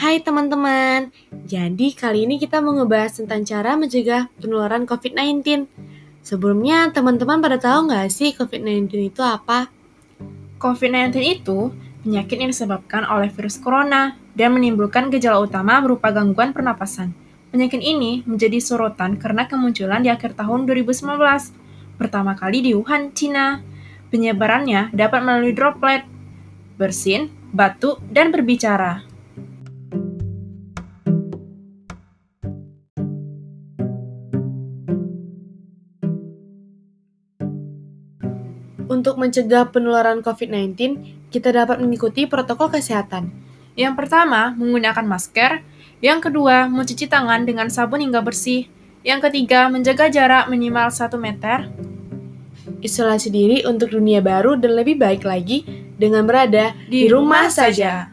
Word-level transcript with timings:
Hai 0.00 0.16
teman-teman, 0.24 1.12
jadi 1.44 1.92
kali 1.92 2.24
ini 2.24 2.40
kita 2.40 2.64
mau 2.64 2.72
ngebahas 2.72 3.20
tentang 3.20 3.44
cara 3.44 3.76
mencegah 3.76 4.32
penularan 4.40 4.88
COVID-19. 4.88 5.68
Sebelumnya, 6.24 6.88
teman-teman 6.88 7.36
pada 7.36 7.60
tahu 7.60 7.92
nggak 7.92 8.08
sih 8.08 8.32
COVID-19 8.32 9.12
itu 9.12 9.20
apa? 9.20 9.68
COVID-19 10.56 11.20
itu 11.20 11.76
penyakit 12.00 12.32
yang 12.40 12.48
disebabkan 12.48 13.04
oleh 13.12 13.28
virus 13.28 13.60
corona 13.60 14.16
dan 14.32 14.56
menimbulkan 14.56 15.12
gejala 15.12 15.44
utama 15.44 15.76
berupa 15.84 16.08
gangguan 16.16 16.56
pernapasan. 16.56 17.12
Penyakit 17.52 17.84
ini 17.84 18.24
menjadi 18.24 18.56
sorotan 18.56 19.20
karena 19.20 19.52
kemunculan 19.52 20.00
di 20.00 20.08
akhir 20.08 20.32
tahun 20.32 20.64
2019, 20.64 21.12
pertama 22.00 22.32
kali 22.40 22.64
di 22.64 22.72
Wuhan, 22.72 23.12
Cina. 23.12 23.60
Penyebarannya 24.08 24.96
dapat 24.96 25.20
melalui 25.20 25.52
droplet, 25.52 26.08
bersin, 26.80 27.28
batuk, 27.52 28.00
dan 28.08 28.32
berbicara. 28.32 29.09
Untuk 38.90 39.22
mencegah 39.22 39.70
penularan 39.70 40.18
COVID-19, 40.18 40.74
kita 41.30 41.54
dapat 41.54 41.78
mengikuti 41.78 42.26
protokol 42.26 42.74
kesehatan. 42.74 43.30
Yang 43.78 43.94
pertama, 43.94 44.50
menggunakan 44.58 45.06
masker. 45.06 45.62
Yang 46.02 46.26
kedua, 46.26 46.66
mencuci 46.66 47.06
tangan 47.06 47.46
dengan 47.46 47.70
sabun 47.70 48.02
hingga 48.02 48.18
bersih. 48.18 48.66
Yang 49.06 49.30
ketiga, 49.30 49.70
menjaga 49.70 50.10
jarak 50.10 50.50
minimal 50.50 50.90
1 50.90 51.06
meter. 51.22 51.70
Isolasi 52.82 53.30
diri 53.30 53.62
untuk 53.62 53.94
dunia 53.94 54.18
baru 54.18 54.58
dan 54.58 54.74
lebih 54.74 54.98
baik 54.98 55.22
lagi 55.22 55.62
dengan 55.94 56.26
berada 56.26 56.74
Di 56.90 57.06
rumah 57.06 57.46
saja. 57.46 58.10